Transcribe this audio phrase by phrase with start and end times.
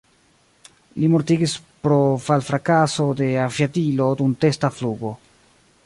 [1.01, 1.53] Li mortigis
[1.87, 1.99] pro
[2.29, 5.15] fal-frakaso de aviadilo dum testa flugo.